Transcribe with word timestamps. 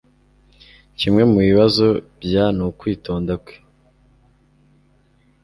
Kimwe 0.99 1.21
mubibazo 1.31 1.85
bya 2.23 2.45
nukwitonda 2.55 3.33
kwe. 3.43 3.55